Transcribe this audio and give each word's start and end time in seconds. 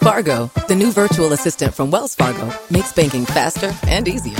Fargo, 0.00 0.50
the 0.66 0.74
new 0.74 0.92
virtual 0.92 1.34
assistant 1.34 1.74
from 1.74 1.90
Wells 1.90 2.14
Fargo, 2.14 2.50
makes 2.70 2.92
banking 2.92 3.26
faster 3.26 3.70
and 3.86 4.08
easier. 4.08 4.38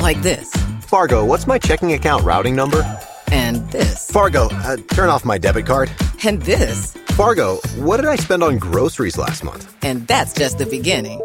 Like 0.00 0.20
this. 0.20 0.52
Fargo, 0.82 1.24
what's 1.24 1.46
my 1.46 1.58
checking 1.58 1.94
account 1.94 2.24
routing 2.24 2.54
number? 2.54 2.82
And 3.32 3.56
this. 3.70 4.10
Fargo, 4.10 4.48
uh, 4.50 4.76
turn 4.92 5.08
off 5.08 5.24
my 5.24 5.38
debit 5.38 5.64
card. 5.64 5.90
And 6.24 6.42
this. 6.42 6.92
Fargo, 7.16 7.56
what 7.76 7.96
did 7.96 8.06
I 8.06 8.16
spend 8.16 8.42
on 8.42 8.58
groceries 8.58 9.16
last 9.16 9.42
month? 9.44 9.74
And 9.82 10.06
that's 10.06 10.34
just 10.34 10.58
the 10.58 10.66
beginning. 10.66 11.22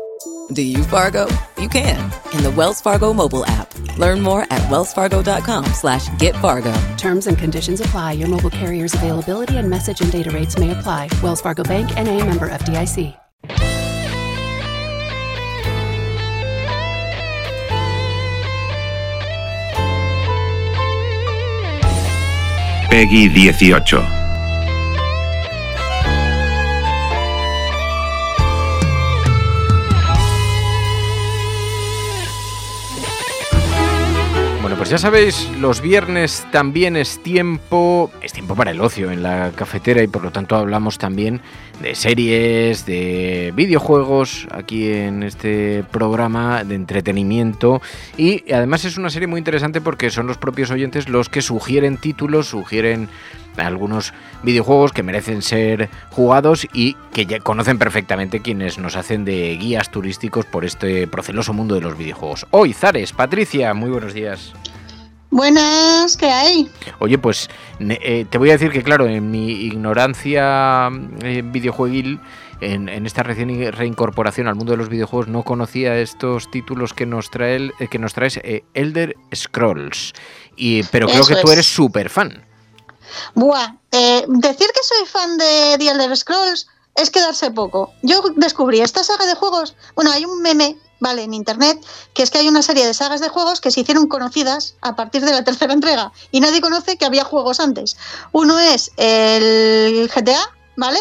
Do 0.53 0.61
you 0.61 0.83
Fargo? 0.83 1.27
You 1.57 1.67
can 1.67 2.11
in 2.33 2.43
the 2.43 2.51
Wells 2.55 2.79
Fargo 2.79 3.13
mobile 3.13 3.45
app. 3.45 3.73
Learn 3.97 4.21
more 4.21 4.43
at 4.43 4.61
wellsfargo.com 4.69 5.65
slash 5.65 6.07
get 6.19 6.35
Fargo. 6.37 6.73
Terms 6.97 7.27
and 7.27 7.37
conditions 7.37 7.81
apply. 7.81 8.13
Your 8.13 8.29
mobile 8.29 8.49
carrier's 8.49 8.93
availability 8.93 9.57
and 9.57 9.69
message 9.69 9.99
and 10.01 10.11
data 10.11 10.31
rates 10.31 10.57
may 10.57 10.71
apply. 10.71 11.09
Wells 11.21 11.41
Fargo 11.41 11.63
Bank 11.63 11.97
and 11.97 12.07
a 12.07 12.23
member 12.23 12.49
FDIC. 12.49 13.17
Peggy 22.93 23.27
18. 23.27 24.22
Pues 34.77 34.89
ya 34.89 34.97
sabéis, 34.97 35.49
los 35.59 35.81
viernes 35.81 36.45
también 36.51 36.95
es 36.95 37.21
tiempo, 37.21 38.11
es 38.21 38.33
tiempo 38.33 38.55
para 38.55 38.71
el 38.71 38.81
ocio 38.81 39.11
en 39.11 39.21
la 39.21 39.51
cafetera 39.51 40.01
y 40.01 40.07
por 40.07 40.23
lo 40.23 40.31
tanto 40.31 40.55
hablamos 40.55 40.97
también 40.97 41.41
de 41.81 41.95
series, 41.95 42.85
de 42.85 43.53
videojuegos 43.55 44.47
aquí 44.51 44.91
en 44.91 45.23
este 45.23 45.83
programa 45.91 46.63
de 46.63 46.75
entretenimiento. 46.75 47.81
Y 48.17 48.51
además 48.51 48.85
es 48.85 48.97
una 48.97 49.09
serie 49.09 49.27
muy 49.27 49.37
interesante 49.37 49.81
porque 49.81 50.09
son 50.09 50.27
los 50.27 50.37
propios 50.37 50.71
oyentes 50.71 51.09
los 51.09 51.29
que 51.29 51.41
sugieren 51.41 51.97
títulos, 51.97 52.47
sugieren 52.47 53.09
algunos 53.57 54.13
videojuegos 54.43 54.91
que 54.91 55.03
merecen 55.03 55.41
ser 55.41 55.89
jugados 56.11 56.67
y 56.73 56.95
que 57.13 57.25
ya 57.25 57.39
conocen 57.39 57.77
perfectamente 57.77 58.41
quienes 58.41 58.77
nos 58.77 58.95
hacen 58.95 59.25
de 59.25 59.55
guías 59.57 59.91
turísticos 59.91 60.45
por 60.45 60.65
este 60.65 61.07
proceloso 61.07 61.53
mundo 61.53 61.75
de 61.75 61.81
los 61.81 61.97
videojuegos. 61.97 62.47
Hoy, 62.51 62.73
Zares, 62.73 63.13
Patricia, 63.13 63.73
muy 63.73 63.89
buenos 63.89 64.13
días. 64.13 64.53
Buenas, 65.33 66.15
¿qué 66.15 66.27
hay? 66.27 66.69
Oye, 66.99 67.17
pues 67.17 67.49
eh, 67.79 68.27
te 68.29 68.37
voy 68.37 68.49
a 68.49 68.53
decir 68.53 68.69
que, 68.69 68.83
claro, 68.83 69.07
en 69.07 69.31
mi 69.31 69.49
ignorancia 69.63 70.91
eh, 71.23 71.41
videojueguil, 71.43 72.19
en, 72.61 72.87
esta 73.07 73.23
recién 73.23 73.71
reincorporación 73.73 74.47
al 74.47 74.53
mundo 74.53 74.73
de 74.73 74.77
los 74.77 74.89
videojuegos, 74.89 75.29
no 75.29 75.41
conocía 75.41 75.97
estos 75.97 76.51
títulos 76.51 76.93
que 76.93 77.07
nos, 77.07 77.31
trae, 77.31 77.71
eh, 77.79 77.87
que 77.89 77.97
nos 77.97 78.13
traes 78.13 78.39
Elder 78.75 79.15
Scrolls. 79.33 80.13
Y, 80.55 80.83
pero 80.83 81.07
creo 81.07 81.25
que 81.25 81.37
tú 81.37 81.51
eres 81.51 81.65
súper 81.65 82.11
fan. 82.11 82.45
Buah, 83.35 83.75
eh, 83.91 84.25
decir 84.27 84.67
que 84.67 84.83
soy 84.83 85.05
fan 85.05 85.37
de 85.37 85.75
The 85.77 85.89
Elder 85.89 86.15
Scrolls 86.17 86.67
es 86.95 87.09
quedarse 87.09 87.51
poco. 87.51 87.93
Yo 88.01 88.21
descubrí 88.35 88.81
esta 88.81 89.03
saga 89.03 89.25
de 89.25 89.35
juegos. 89.35 89.75
Bueno, 89.95 90.11
hay 90.11 90.25
un 90.25 90.41
meme, 90.41 90.77
vale, 90.99 91.23
en 91.23 91.33
internet, 91.33 91.83
que 92.13 92.23
es 92.23 92.29
que 92.29 92.37
hay 92.39 92.47
una 92.47 92.61
serie 92.61 92.85
de 92.85 92.93
sagas 92.93 93.21
de 93.21 93.29
juegos 93.29 93.61
que 93.61 93.71
se 93.71 93.81
hicieron 93.81 94.07
conocidas 94.07 94.75
a 94.81 94.95
partir 94.95 95.23
de 95.23 95.31
la 95.31 95.43
tercera 95.43 95.73
entrega 95.73 96.11
y 96.31 96.39
nadie 96.39 96.61
conoce 96.61 96.97
que 96.97 97.05
había 97.05 97.23
juegos 97.23 97.59
antes. 97.59 97.97
Uno 98.31 98.59
es 98.59 98.91
el 98.97 100.09
GTA, 100.13 100.55
¿vale? 100.75 100.99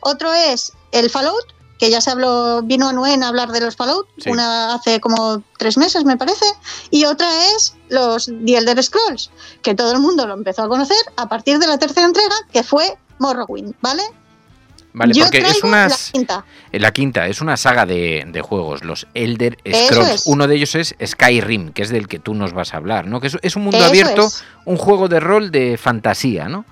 Otro 0.00 0.32
es 0.32 0.72
el 0.92 1.08
Fallout 1.08 1.53
que 1.78 1.90
ya 1.90 2.00
se 2.00 2.10
habló, 2.10 2.62
vino 2.62 2.88
a 2.88 2.92
Nuen 2.92 3.22
a 3.22 3.28
hablar 3.28 3.50
de 3.50 3.60
los 3.60 3.76
Fallout, 3.76 4.06
una 4.26 4.74
hace 4.74 5.00
como 5.00 5.42
tres 5.58 5.76
meses 5.76 6.04
me 6.04 6.16
parece, 6.16 6.46
y 6.90 7.04
otra 7.04 7.28
es 7.48 7.74
los 7.88 8.26
The 8.26 8.56
Elder 8.56 8.82
Scrolls, 8.82 9.30
que 9.62 9.74
todo 9.74 9.92
el 9.92 9.98
mundo 9.98 10.26
lo 10.26 10.34
empezó 10.34 10.62
a 10.62 10.68
conocer 10.68 10.96
a 11.16 11.28
partir 11.28 11.58
de 11.58 11.66
la 11.66 11.78
tercera 11.78 12.06
entrega, 12.06 12.34
que 12.52 12.62
fue 12.62 12.96
Morrowind, 13.18 13.74
¿vale? 13.80 14.02
Vale, 14.94 15.12
porque 15.18 15.38
es 15.38 15.64
una. 15.64 15.88
La 15.88 15.96
quinta. 16.12 16.44
Eh, 16.70 16.78
la 16.78 16.92
quinta, 16.92 17.26
es 17.26 17.40
una 17.40 17.56
saga 17.56 17.84
de, 17.84 18.40
juegos, 18.44 18.84
los 18.84 19.08
Elder 19.14 19.58
Scrolls. 19.66 20.26
Uno 20.26 20.46
de 20.46 20.54
ellos 20.54 20.76
es 20.76 20.94
Skyrim, 21.04 21.72
que 21.72 21.82
es 21.82 21.88
del 21.88 22.06
que 22.06 22.20
tú 22.20 22.32
nos 22.32 22.52
vas 22.52 22.74
a 22.74 22.76
hablar, 22.76 23.08
¿no? 23.08 23.20
Que 23.20 23.26
es, 23.42 23.56
un 23.56 23.64
mundo 23.64 23.84
abierto, 23.84 24.30
un 24.64 24.76
juego 24.76 25.08
de 25.08 25.18
rol 25.18 25.50
de 25.50 25.76
fantasía, 25.78 26.48
¿no? 26.48 26.64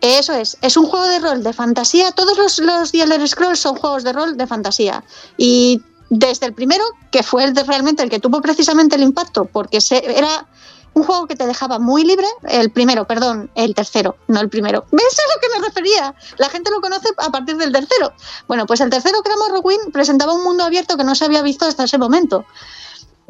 Eso 0.00 0.32
es, 0.32 0.56
es 0.62 0.76
un 0.76 0.86
juego 0.86 1.06
de 1.06 1.18
rol 1.18 1.42
de 1.42 1.52
fantasía. 1.52 2.12
Todos 2.12 2.38
los, 2.38 2.58
los 2.58 2.92
The 2.92 3.02
Elder 3.02 3.28
Scrolls 3.28 3.58
son 3.58 3.76
juegos 3.76 4.04
de 4.04 4.12
rol 4.12 4.36
de 4.36 4.46
fantasía. 4.46 5.02
Y 5.36 5.82
desde 6.10 6.46
el 6.46 6.54
primero, 6.54 6.84
que 7.10 7.22
fue 7.22 7.44
el 7.44 7.54
de 7.54 7.64
realmente 7.64 8.02
el 8.02 8.10
que 8.10 8.20
tuvo 8.20 8.40
precisamente 8.40 8.96
el 8.96 9.02
impacto, 9.02 9.44
porque 9.46 9.80
se, 9.80 10.18
era 10.18 10.46
un 10.94 11.04
juego 11.04 11.26
que 11.26 11.36
te 11.36 11.46
dejaba 11.46 11.78
muy 11.78 12.04
libre, 12.04 12.26
el 12.48 12.70
primero, 12.70 13.06
perdón, 13.06 13.50
el 13.54 13.74
tercero, 13.74 14.16
no 14.26 14.40
el 14.40 14.48
primero. 14.48 14.86
¿Ves 14.92 15.18
a 15.18 15.34
lo 15.34 15.40
que 15.40 15.58
me 15.58 15.66
refería? 15.66 16.14
La 16.38 16.48
gente 16.48 16.70
lo 16.70 16.80
conoce 16.80 17.08
a 17.16 17.30
partir 17.30 17.56
del 17.56 17.72
tercero. 17.72 18.12
Bueno, 18.46 18.66
pues 18.66 18.80
el 18.80 18.90
tercero, 18.90 19.22
que 19.22 19.30
era 19.30 19.38
Morrowind, 19.38 19.92
presentaba 19.92 20.32
un 20.32 20.44
mundo 20.44 20.64
abierto 20.64 20.96
que 20.96 21.04
no 21.04 21.14
se 21.14 21.24
había 21.24 21.42
visto 21.42 21.66
hasta 21.66 21.84
ese 21.84 21.98
momento. 21.98 22.44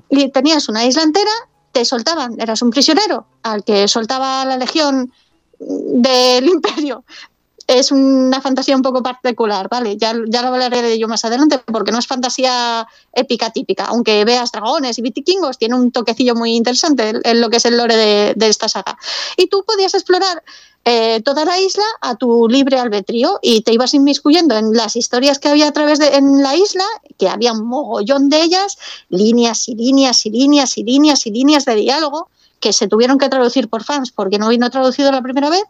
Y 0.08 0.30
tenías 0.30 0.68
una 0.68 0.84
isla 0.84 1.02
entera, 1.02 1.30
te 1.72 1.84
soltaban, 1.84 2.40
eras 2.40 2.62
un 2.62 2.70
prisionero 2.70 3.26
al 3.42 3.64
que 3.64 3.86
soltaba 3.88 4.44
la 4.44 4.56
legión 4.56 5.12
del 5.58 6.48
imperio. 6.48 7.04
Es 7.66 7.92
una 7.92 8.40
fantasía 8.40 8.74
un 8.74 8.80
poco 8.80 9.02
particular, 9.02 9.68
¿vale? 9.68 9.98
Ya, 9.98 10.14
ya 10.26 10.40
lo 10.40 10.48
hablaré 10.48 10.80
de 10.80 10.94
ello 10.94 11.06
más 11.06 11.26
adelante, 11.26 11.58
porque 11.58 11.92
no 11.92 11.98
es 11.98 12.06
fantasía 12.06 12.88
épica 13.12 13.50
típica. 13.50 13.84
Aunque 13.84 14.24
veas 14.24 14.50
dragones 14.52 14.98
y 14.98 15.02
vikingos, 15.02 15.58
tiene 15.58 15.74
un 15.74 15.92
toquecillo 15.92 16.34
muy 16.34 16.56
interesante 16.56 17.12
en 17.22 17.40
lo 17.42 17.50
que 17.50 17.58
es 17.58 17.66
el 17.66 17.76
lore 17.76 18.34
de, 18.34 18.48
esta 18.48 18.70
saga. 18.70 18.96
Y 19.36 19.48
tú 19.48 19.64
podías 19.66 19.92
explorar 19.92 20.42
eh, 20.86 21.20
toda 21.22 21.44
la 21.44 21.60
isla 21.60 21.84
a 22.00 22.14
tu 22.14 22.48
libre 22.48 22.78
albedrío 22.78 23.38
y 23.42 23.60
te 23.60 23.74
ibas 23.74 23.92
inmiscuyendo 23.92 24.56
en 24.56 24.72
las 24.72 24.96
historias 24.96 25.38
que 25.38 25.48
había 25.48 25.68
a 25.68 25.72
través 25.72 25.98
de 25.98 26.16
en 26.16 26.42
la 26.42 26.56
isla, 26.56 26.84
que 27.18 27.28
había 27.28 27.52
un 27.52 27.66
mogollón 27.66 28.30
de 28.30 28.40
ellas, 28.40 28.78
líneas 29.10 29.68
y 29.68 29.74
líneas 29.74 30.24
y 30.24 30.30
líneas 30.30 30.78
y 30.78 30.84
líneas 30.84 31.26
y 31.26 31.30
líneas 31.32 31.66
de 31.66 31.74
diálogo 31.74 32.30
que 32.60 32.72
se 32.72 32.88
tuvieron 32.88 33.18
que 33.18 33.28
traducir 33.28 33.68
por 33.68 33.84
fans 33.84 34.10
porque 34.10 34.38
no 34.38 34.48
vino 34.48 34.70
traducido 34.70 35.12
la 35.12 35.22
primera 35.22 35.50
vez 35.50 35.64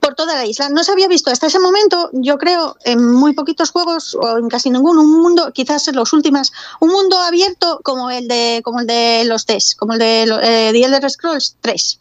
por 0.00 0.14
toda 0.14 0.36
la 0.36 0.46
isla. 0.46 0.68
No 0.68 0.84
se 0.84 0.92
había 0.92 1.08
visto 1.08 1.30
hasta 1.30 1.48
ese 1.48 1.58
momento, 1.58 2.10
yo 2.12 2.38
creo, 2.38 2.76
en 2.84 3.04
muy 3.12 3.34
poquitos 3.34 3.70
juegos 3.70 4.14
o 4.14 4.38
en 4.38 4.48
casi 4.48 4.70
ninguno, 4.70 5.00
un 5.00 5.20
mundo, 5.20 5.50
quizás 5.52 5.88
en 5.88 5.96
los 5.96 6.12
últimos, 6.12 6.52
un 6.80 6.90
mundo 6.90 7.18
abierto 7.18 7.80
como 7.82 8.10
el 8.10 8.28
de 8.28 8.60
como 8.64 8.80
el 8.80 8.86
de 8.86 9.24
los 9.24 9.46
TES, 9.46 9.74
como 9.74 9.94
el 9.94 9.98
de 9.98 10.22
eh, 10.22 10.70
The 10.72 10.84
Elder 10.84 11.10
Scrolls 11.10 11.56
3. 11.60 12.00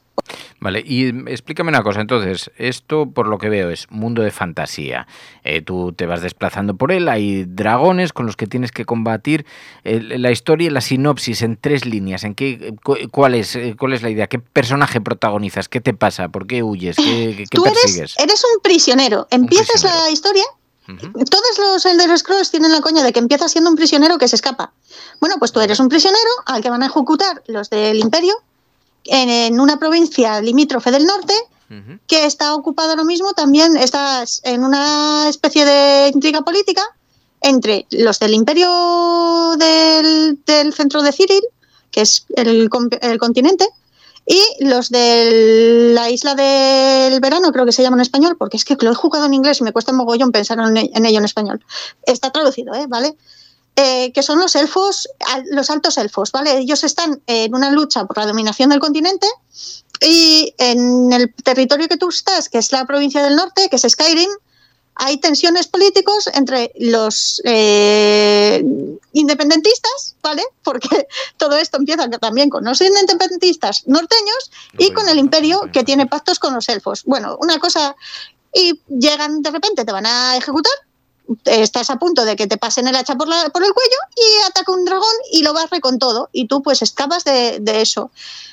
Vale, 0.59 0.83
y 0.85 1.07
explícame 1.29 1.69
una 1.69 1.83
cosa, 1.83 2.01
entonces, 2.01 2.51
esto 2.57 3.07
por 3.11 3.27
lo 3.27 3.37
que 3.37 3.49
veo 3.49 3.69
es 3.69 3.87
mundo 3.89 4.23
de 4.23 4.31
fantasía. 4.31 5.07
Eh, 5.43 5.61
tú 5.61 5.93
te 5.93 6.05
vas 6.05 6.21
desplazando 6.21 6.75
por 6.75 6.91
él, 6.91 7.07
hay 7.09 7.45
dragones 7.45 8.13
con 8.13 8.25
los 8.25 8.35
que 8.35 8.47
tienes 8.47 8.71
que 8.71 8.85
combatir. 8.85 9.45
la 9.83 10.31
historia, 10.31 10.71
la 10.71 10.81
sinopsis 10.81 11.41
en 11.41 11.57
tres 11.57 11.85
líneas, 11.85 12.23
¿en 12.23 12.35
qué, 12.35 12.73
cuál, 13.11 13.35
es, 13.35 13.55
eh, 13.55 13.75
¿cuál 13.77 13.93
es 13.93 14.01
la 14.01 14.09
idea? 14.09 14.27
¿Qué 14.27 14.39
personaje 14.39 15.01
protagonizas? 15.01 15.69
¿Qué 15.69 15.81
te 15.81 15.93
pasa? 15.93 16.29
¿Por 16.29 16.47
qué 16.47 16.63
huyes? 16.63 16.95
¿Qué, 16.95 17.45
tú 17.51 17.63
persigues? 17.63 18.15
Eres, 18.17 18.43
un 18.43 18.61
prisionero. 18.61 19.27
Empiezas 19.31 19.83
la 19.83 20.09
historia 20.09 20.43
Todos 20.87 21.57
los 21.59 21.85
Elder 21.85 22.17
Scrolls 22.17 22.51
tienen 22.51 22.71
la 22.71 22.81
coña 22.81 23.03
de 23.03 23.11
que 23.11 23.19
empieza 23.19 23.47
siendo 23.47 23.69
un 23.69 23.75
prisionero 23.75 24.17
que 24.17 24.27
se 24.27 24.35
escapa. 24.35 24.73
Bueno, 25.19 25.35
pues 25.39 25.51
tú 25.51 25.59
eres 25.59 25.79
un 25.79 25.89
prisionero 25.89 26.29
al 26.45 26.61
que 26.61 26.69
van 26.69 26.83
a 26.83 26.87
ejecutar 26.87 27.43
los 27.47 27.69
del 27.69 27.97
Imperio 27.97 28.35
en, 29.05 29.59
una 29.59 29.77
provincia 29.77 30.41
limítrofe 30.41 30.91
del 30.91 31.05
norte 31.05 31.33
que 32.07 32.25
está 32.25 32.53
ocupada 32.53 32.91
ahora 32.91 33.03
mismo 33.03 33.33
también, 33.33 33.75
está 33.75 34.23
en 34.43 34.63
una 34.63 35.27
especie 35.27 35.65
de 35.65 36.11
intriga 36.13 36.41
política 36.41 36.83
entre 37.41 37.87
los 37.89 38.19
del 38.19 38.33
imperio 38.33 39.55
del, 39.57 40.37
centro 40.73 41.01
de 41.01 41.11
Cyril, 41.11 41.41
que 41.91 42.01
es 42.01 42.25
el, 42.35 42.69
continente, 42.69 43.67
Y 44.27 44.41
los 44.59 44.89
de 44.89 45.91
la 45.93 46.09
isla 46.09 46.35
del 46.35 47.19
verano, 47.19 47.51
creo 47.51 47.65
que 47.65 47.71
se 47.71 47.83
llama 47.83 47.97
en 47.97 48.01
español, 48.01 48.35
porque 48.37 48.57
es 48.57 48.65
que 48.65 48.77
lo 48.79 48.91
he 48.91 48.95
jugado 48.95 49.25
en 49.25 49.33
inglés 49.33 49.59
y 49.59 49.63
me 49.63 49.71
cuesta 49.71 49.91
mogollón 49.91 50.31
pensar 50.31 50.59
en, 50.59 50.77
en 50.77 51.05
ello 51.05 51.19
en 51.19 51.25
español. 51.25 51.63
Está 52.05 52.31
traducido, 52.31 52.73
¿eh? 52.75 52.85
¿vale? 52.87 53.15
Eh, 53.77 54.13
que 54.13 54.23
son 54.23 54.39
los 54.39 54.55
elfos, 54.55 55.09
los 55.51 55.69
altos 55.69 55.97
elfos, 55.97 56.31
¿vale? 56.31 56.59
Ellos 56.59 56.85
están 56.85 57.21
en 57.27 57.53
una 57.53 57.71
lucha 57.71 58.05
por 58.05 58.17
la 58.17 58.25
dominación 58.25 58.69
del 58.69 58.79
continente 58.79 59.27
y 59.99 60.53
en 60.57 61.11
el 61.11 61.33
territorio 61.33 61.89
que 61.89 61.97
tú 61.97 62.07
estás, 62.07 62.47
que 62.47 62.57
es 62.57 62.71
la 62.71 62.85
provincia 62.85 63.21
del 63.21 63.35
norte, 63.35 63.67
que 63.69 63.75
es 63.75 63.85
Skyrim, 63.85 64.29
hay 64.95 65.17
tensiones 65.17 65.67
políticos 65.67 66.29
entre 66.33 66.71
los 66.79 67.41
eh, 67.43 68.63
independentistas, 69.11 70.15
¿vale? 70.23 70.43
Porque 70.63 71.07
todo 71.37 71.57
esto 71.57 71.77
empieza 71.77 72.09
también 72.09 72.49
con 72.49 72.63
los 72.63 72.79
independentistas 72.79 73.83
norteños 73.87 74.51
y 74.77 74.91
con 74.91 75.09
el 75.09 75.19
imperio 75.19 75.69
que 75.73 75.83
tiene 75.83 76.07
pactos 76.07 76.39
con 76.39 76.53
los 76.53 76.69
elfos. 76.69 77.03
Bueno, 77.03 77.37
una 77.41 77.59
cosa 77.59 77.93
y 78.53 78.79
llegan 78.87 79.41
de 79.41 79.51
repente, 79.51 79.83
te 79.83 79.91
van 79.91 80.05
a 80.05 80.37
ejecutar, 80.37 80.71
estás 81.45 81.89
a 81.89 81.97
punto 81.97 82.25
de 82.25 82.35
que 82.35 82.47
te 82.47 82.57
pasen 82.57 82.87
el 82.87 82.95
hacha 82.95 83.15
por, 83.15 83.27
la, 83.27 83.49
por 83.49 83.63
el 83.63 83.73
cuello 83.73 83.97
y 84.15 84.49
ataca 84.49 84.71
un 84.71 84.85
dragón 84.85 85.15
y 85.31 85.43
lo 85.43 85.53
barre 85.53 85.81
con 85.81 85.99
todo 85.99 86.29
y 86.31 86.47
tú 86.47 86.61
pues 86.61 86.81
escapas 86.81 87.23
de, 87.23 87.61
eso. 87.81 88.11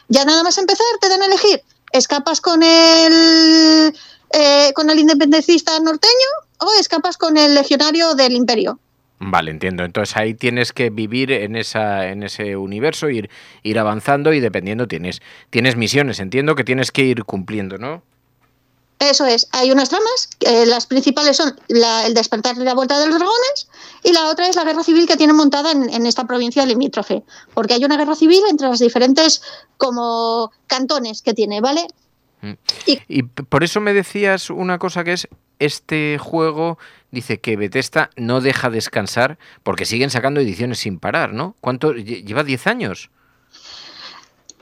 Ya 0.08 0.24
nada 0.24 0.42
más 0.42 0.58
empezar 0.58 0.86
te 1.00 1.08
dan 1.08 1.22
a 1.22 1.26
elegir, 1.26 1.62
escapas 1.92 2.40
con 2.40 2.62
el 2.62 3.94
eh, 4.30 4.72
con 4.74 4.90
el 4.90 4.98
independentista 4.98 5.78
norteño 5.80 6.12
o 6.58 6.72
escapas 6.80 7.16
con 7.16 7.36
el 7.36 7.54
legionario 7.54 8.14
del 8.14 8.32
imperio. 8.32 8.78
Vale, 9.25 9.52
entiendo. 9.52 9.84
Entonces 9.84 10.16
ahí 10.16 10.34
tienes 10.34 10.72
que 10.72 10.90
vivir 10.90 11.30
en 11.30 11.54
esa, 11.54 12.08
en 12.08 12.25
ese 12.25 12.56
universo, 12.56 13.08
ir, 13.08 13.30
ir 13.62 13.78
avanzando 13.78 14.32
y 14.32 14.40
dependiendo 14.40 14.88
tienes, 14.88 15.22
tienes 15.48 15.76
misiones. 15.76 16.18
Entiendo 16.18 16.56
que 16.56 16.64
tienes 16.64 16.90
que 16.90 17.04
ir 17.04 17.25
cumpliendo, 17.25 17.78
¿no? 17.78 18.02
Eso 19.10 19.26
es, 19.26 19.49
hay 19.50 19.72
unas 19.72 19.88
tramas, 19.88 20.28
eh, 20.40 20.64
las 20.64 20.87
principales 20.87 21.37
son 21.37 21.58
la, 21.66 22.06
el 22.06 22.14
despertar 22.14 22.54
de 22.54 22.64
la 22.64 22.72
vuelta 22.72 23.00
de 23.00 23.06
los 23.06 23.16
dragones 23.16 23.69
y 24.04 24.12
la 24.12 24.28
otra 24.28 24.46
es 24.46 24.54
la 24.54 24.62
guerra 24.62 24.84
civil 24.84 25.08
que 25.08 25.16
tienen 25.16 25.34
montada 25.34 25.72
en, 25.72 25.93
en, 25.93 26.06
esta 26.06 26.25
provincia 26.25 26.64
limítrofe, 26.64 27.25
porque 27.52 27.75
hay 27.75 27.84
una 27.84 27.96
guerra 27.96 28.14
civil 28.14 28.40
entre 28.49 28.69
las 28.69 28.78
diferentes 28.78 29.43
como 29.76 30.52
cantones 30.69 31.20
que 31.20 31.34
tiene, 31.34 31.60
¿vale? 31.60 31.88
Y, 32.87 33.00
y, 33.08 33.22
por 33.25 33.64
eso 33.64 33.81
me 33.81 33.93
decías 33.93 34.50
una 34.50 34.78
cosa 34.78 35.02
que 35.02 35.14
es, 35.14 35.26
este 35.58 36.16
juego 36.19 36.78
dice 37.10 37.40
que 37.40 37.56
Bethesda 37.56 38.10
no 38.16 38.40
deja 38.40 38.70
descansar 38.70 39.37
porque 39.64 39.84
siguen 39.84 40.10
sacando 40.10 40.40
ediciones 40.40 40.78
sin 40.78 41.00
parar, 41.00 41.32
¿no? 41.32 41.56
¿Cuánto? 41.60 41.93
¿Lleva 41.93 42.44
10 42.44 42.66
años? 42.69 43.10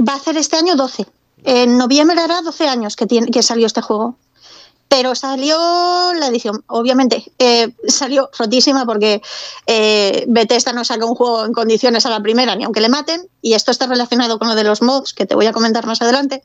Va 0.00 0.14
a 0.14 0.16
hacer 0.16 0.38
este 0.38 0.56
año 0.56 0.76
12. 0.76 1.06
En 1.44 1.76
noviembre 1.76 2.18
hará 2.20 2.40
12 2.40 2.68
años 2.68 2.96
que, 2.96 3.06
tiene, 3.06 3.30
que 3.30 3.42
salió 3.42 3.66
este 3.66 3.82
juego 3.82 4.16
pero 4.90 5.14
salió 5.14 5.56
la 6.14 6.26
edición, 6.26 6.64
obviamente, 6.66 7.32
eh, 7.38 7.72
salió 7.86 8.28
rotísima 8.36 8.84
porque 8.84 9.22
eh, 9.66 10.24
Bethesda 10.26 10.72
no 10.72 10.84
saca 10.84 11.06
un 11.06 11.14
juego 11.14 11.44
en 11.44 11.52
condiciones 11.52 12.06
a 12.06 12.10
la 12.10 12.20
primera, 12.20 12.56
ni 12.56 12.64
aunque 12.64 12.80
le 12.80 12.88
maten, 12.88 13.28
y 13.40 13.54
esto 13.54 13.70
está 13.70 13.86
relacionado 13.86 14.40
con 14.40 14.48
lo 14.48 14.56
de 14.56 14.64
los 14.64 14.82
mods, 14.82 15.14
que 15.14 15.26
te 15.26 15.36
voy 15.36 15.46
a 15.46 15.52
comentar 15.52 15.86
más 15.86 16.02
adelante. 16.02 16.42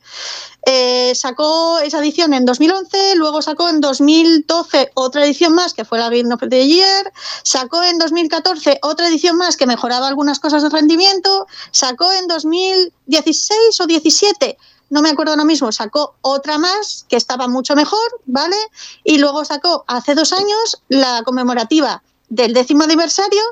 Eh, 0.64 1.12
sacó 1.16 1.80
esa 1.80 1.98
edición 1.98 2.34
en 2.34 2.44
2011, 2.44 3.16
luego 3.16 3.42
sacó 3.42 3.68
en 3.68 3.80
2012 3.80 4.92
otra 4.94 5.26
edición 5.26 5.52
más, 5.52 5.74
que 5.74 5.84
fue 5.84 5.98
la 5.98 6.08
Game 6.08 6.32
of 6.32 6.40
the 6.48 6.68
Year, 6.68 7.12
sacó 7.42 7.82
en 7.82 7.98
2014 7.98 8.78
otra 8.82 9.08
edición 9.08 9.36
más 9.36 9.56
que 9.56 9.66
mejoraba 9.66 10.06
algunas 10.06 10.38
cosas 10.38 10.62
de 10.62 10.68
rendimiento, 10.68 11.48
sacó 11.72 12.12
en 12.12 12.28
2016 12.28 13.80
o 13.80 13.86
17 13.88 14.56
no 14.90 15.02
me 15.02 15.10
acuerdo 15.10 15.32
ahora 15.32 15.44
mismo, 15.44 15.72
sacó 15.72 16.16
otra 16.20 16.58
más 16.58 17.04
que 17.08 17.16
estaba 17.16 17.48
mucho 17.48 17.74
mejor, 17.74 18.20
¿vale? 18.26 18.56
Y 19.04 19.18
luego 19.18 19.44
sacó 19.44 19.84
hace 19.86 20.14
dos 20.14 20.32
años 20.32 20.82
la 20.88 21.22
conmemorativa 21.24 22.02
del 22.28 22.52
décimo 22.52 22.84
aniversario, 22.84 23.42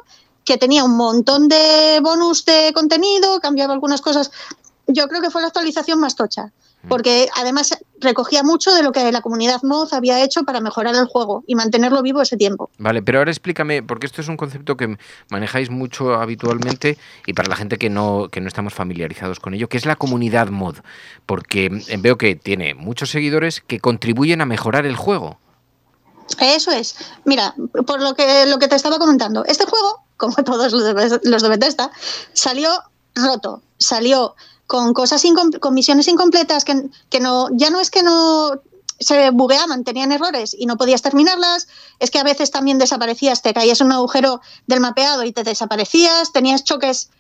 que 0.45 0.59
tenía 0.59 0.85
un 0.85 0.97
montón 0.97 1.49
de 1.49 2.01
bonus 2.03 2.45
de 2.45 2.73
contenido, 2.75 3.41
cambiaba 3.41 3.73
algunas 3.73 4.01
cosas. 4.01 4.31
Yo 4.87 5.09
creo 5.09 5.23
que 5.23 5.31
fue 5.31 5.41
la 5.41 5.49
actualización 5.49 5.99
más 6.01 6.15
tocha 6.15 6.53
porque 6.89 7.29
además 7.37 7.77
recogía 8.01 8.43
mucho 8.43 8.75
de 8.75 8.83
lo 8.83 8.93
que 8.93 9.11
la 9.11 9.21
comunidad 9.21 9.63
mod 9.63 9.93
había 9.93 10.23
hecho 10.23 10.45
para 10.45 10.61
mejorar 10.61 10.95
el 10.95 11.07
juego 11.07 11.45
y 11.47 11.55
mantenerlo 11.55 12.03
vivo 12.03 12.23
ese 12.23 12.37
tiempo. 12.37 12.71
Vale, 12.79 13.03
pero 13.03 13.19
ahora 13.19 13.31
explícame, 13.31 13.83
porque 13.83 14.07
esto 14.07 14.21
es 14.21 14.29
un 14.29 14.37
concepto 14.37 14.77
que 14.77 14.97
manejáis 15.31 15.71
mucho 15.71 16.15
habitualmente 16.15 16.99
y 17.27 17.33
para 17.33 17.49
la 17.49 17.57
gente 17.57 17.79
que 17.79 17.91
no, 17.91 18.29
que 18.31 18.41
no 18.41 18.49
estamos 18.49 18.75
familiarizados 18.75 19.41
con 19.41 19.55
ello, 19.55 19.69
que 19.69 19.77
es 19.77 19.87
la 19.87 19.97
comunidad 19.97 20.49
mod, 20.49 20.77
porque 21.27 21.71
veo 21.99 22.19
que 22.19 22.37
tiene 22.37 22.75
muchos 22.75 23.11
seguidores 23.11 23.61
que 23.61 23.81
contribuyen 23.81 24.41
a 24.41 24.47
mejorar 24.47 24.87
el 24.87 24.97
juego. 24.97 25.39
Eso 26.41 26.71
es. 26.71 26.97
Mira, 27.25 27.55
por 27.87 28.01
lo 28.01 28.15
que, 28.15 28.47
lo 28.47 28.59
que 28.59 28.69
te 28.69 28.77
estaba 28.77 28.99
comentando, 28.99 29.45
este 29.45 29.67
juego, 29.67 30.05
como 30.17 30.35
todos 30.37 30.73
los 30.73 30.85
de, 30.85 31.21
los 31.25 31.43
de 31.43 31.49
Bethesda, 31.49 31.91
salió 32.33 32.71
roto, 33.15 33.63
salió 33.79 34.35
con 34.67 34.95
cosas 34.95 35.23
con 35.61 35.75
misiones 35.75 36.09
incompletas 36.09 36.65
que, 36.65 36.89
que 37.11 37.21
no 37.21 37.49
ya 37.53 37.71
no 37.71 37.81
es 37.81 37.91
que 37.91 38.03
no 38.03 38.61
se 39.01 39.31
bugueaban, 39.31 39.85
tenían 39.85 40.13
errores 40.13 40.57
y 40.59 40.67
no 40.67 40.77
podías 40.77 41.03
terminarlas, 41.03 41.67
es 41.99 42.11
que 42.11 42.19
a 42.19 42.25
veces 42.25 42.51
también 42.51 42.79
desaparecías, 42.79 43.43
te 43.43 43.53
caías 43.53 43.81
en 43.81 43.89
un 43.89 43.93
agujero 43.93 44.41
del 44.67 44.81
mapeado 44.81 45.25
y 45.25 45.33
te 45.33 45.43
desaparecías, 45.43 46.33
tenías 46.33 46.65
choques 46.65 47.11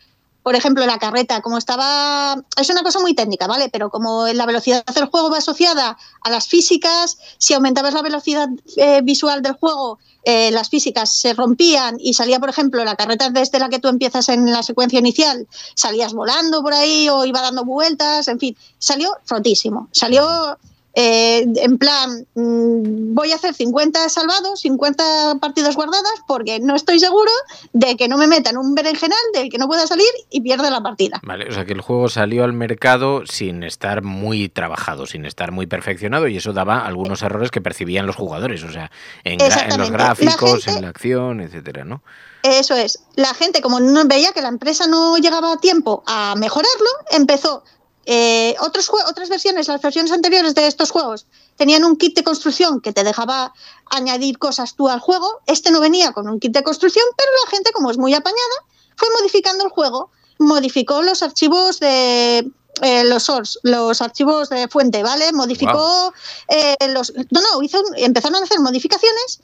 por 0.44 0.55
ejemplo, 0.55 0.85
la 0.85 0.99
carreta, 0.99 1.41
como 1.41 1.56
estaba. 1.56 2.37
Es 2.58 2.69
una 2.69 2.82
cosa 2.82 3.00
muy 3.00 3.14
técnica, 3.14 3.46
¿vale? 3.46 3.70
Pero 3.70 3.88
como 3.88 4.26
la 4.29 4.44
velocidad 4.44 4.85
del 4.85 5.06
juego 5.06 5.31
va 5.31 5.38
asociada 5.38 5.96
a 6.20 6.31
las 6.31 6.49
físicas, 6.49 7.17
si 7.38 7.55
aumentabas 7.55 7.94
la 7.94 8.02
velocidad 8.02 8.50
eh, 8.76 9.00
visual 9.02 9.41
del 9.41 9.55
juego, 9.55 9.99
eh, 10.23 10.50
las 10.50 10.69
físicas 10.69 11.19
se 11.19 11.32
rompían 11.32 11.96
y 11.99 12.12
salía, 12.12 12.38
por 12.41 12.50
ejemplo, 12.50 12.85
la 12.85 12.94
carreta 12.94 13.31
desde 13.31 13.58
la 13.58 13.70
que 13.70 13.79
tú 13.79 13.88
empiezas 13.88 14.29
en 14.29 14.52
la 14.52 14.62
secuencia 14.62 14.99
inicial, 14.99 15.49
salías 15.75 16.12
volando 16.12 16.62
por 16.62 16.75
ahí 16.75 17.08
o 17.08 17.25
iba 17.25 17.40
dando 17.40 17.64
vueltas, 17.64 18.29
en 18.29 18.38
fin, 18.38 18.55
salió 18.79 19.17
rotísimo. 19.26 19.88
Salió 19.93 20.58
eh, 20.94 21.44
en 21.56 21.79
plan, 21.79 22.26
mmm, 22.35 23.14
voy 23.14 23.32
a 23.32 23.35
hacer 23.37 23.55
50 23.55 24.08
salvados, 24.08 24.61
50 24.61 25.38
partidas 25.41 25.75
guardadas, 25.75 26.14
porque 26.26 26.61
no 26.61 26.76
estoy 26.76 27.00
seguro 27.00 27.31
de 27.73 27.96
que 27.96 28.08
no 28.08 28.17
me 28.17 28.26
metan 28.26 28.56
un 28.56 28.75
berenjenal 28.75 29.19
del 29.32 29.50
que 29.50 29.58
no 29.58 29.67
pueda 29.67 29.87
salir 29.87 30.06
y 30.31 30.41
pierda 30.41 30.70
la 30.70 30.82
partida. 30.82 31.20
Vale, 31.25 31.49
o 31.49 31.52
sea 31.52 31.64
que 31.64 31.73
el 31.73 31.81
juego 31.81 32.08
salió 32.08 32.44
al 32.44 32.52
mercado 32.52 33.26
sin 33.26 33.62
estar 33.64 34.02
muy 34.02 34.49
trabajado, 34.49 35.06
sin 35.06 35.25
estar 35.25 35.50
muy 35.50 35.67
perfeccionado, 35.67 36.29
y 36.29 36.37
eso 36.37 36.52
daba 36.52 36.87
algunos 36.87 37.23
errores 37.23 37.50
que 37.50 37.61
percibían 37.61 38.06
los 38.06 38.17
jugadores, 38.17 38.62
o 38.62 38.70
sea, 38.70 38.90
en, 39.25 39.40
en 39.40 39.79
los 39.79 39.90
gráficos, 39.90 40.40
la 40.40 40.50
gente, 40.61 40.70
en 40.70 40.82
la 40.82 40.88
acción, 40.88 41.40
etcétera, 41.40 41.85
¿no? 41.85 42.02
Eso 42.44 42.76
es. 42.76 43.00
La 43.16 43.33
gente, 43.33 43.62
como 43.62 43.80
no 43.80 44.04
veía 44.04 44.33
que 44.33 44.42
la 44.42 44.49
empresa 44.49 44.87
no 44.87 45.16
llegaba 45.16 45.54
a 45.54 45.57
tiempo 45.57 46.04
a 46.07 46.35
mejorarlo, 46.37 46.90
empezó 47.11 47.64
eh, 48.06 48.54
otros 48.61 48.90
otras 49.08 49.28
versiones, 49.28 49.68
las 49.68 49.80
versiones 49.80 50.12
anteriores 50.12 50.54
de 50.54 50.66
estos 50.66 50.90
juegos, 50.90 51.26
tenían 51.56 51.84
un 51.84 51.96
kit 51.96 52.14
de 52.16 52.25
construcción 52.25 52.80
que 52.80 52.92
te 52.92 53.04
dejaba 53.04 53.52
añadir 53.90 54.38
cosas 54.38 54.75
tú 54.75 54.88
al 54.88 55.00
juego. 55.00 55.40
Este 55.46 55.70
no 55.70 55.80
venía 55.80 56.12
con 56.12 56.28
un 56.28 56.40
kit 56.40 56.52
de 56.52 56.62
construcción, 56.62 57.04
pero 57.16 57.30
la 57.44 57.50
gente, 57.50 57.73
como 57.73 57.90
es 57.90 57.99
muy 57.99 58.14
apañada, 58.14 58.56
fue 58.96 59.08
modificando 59.18 59.64
el 59.64 59.70
juego, 59.70 60.11
modificó 60.38 61.02
los 61.02 61.23
archivos 61.23 61.80
de 61.80 62.50
eh, 62.82 63.04
los 63.04 63.23
source, 63.23 63.58
los 63.62 64.02
archivos 64.02 64.49
de 64.49 64.68
fuente, 64.68 65.02
¿vale? 65.02 65.32
Modificó 65.32 65.73
wow. 65.73 66.12
eh, 66.49 66.76
los. 66.88 67.12
No, 67.30 67.40
no, 67.40 67.62
hizo, 67.62 67.80
empezaron 67.96 68.37
a 68.37 68.44
hacer 68.44 68.61
modificaciones 68.61 69.40